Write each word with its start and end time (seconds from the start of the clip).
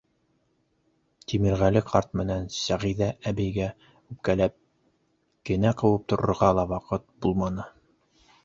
Тимерғәле 1.33 1.83
ҡарт 1.89 2.17
менән 2.21 2.47
Сәғиҙә 2.55 3.11
әбейгә 3.33 3.69
үпкәләп, 4.15 4.57
кенә 5.51 5.75
ҡыуып 5.83 6.09
торорға 6.15 6.53
ла 6.63 6.65
ваҡыт 6.73 7.07
булманы. 7.27 7.69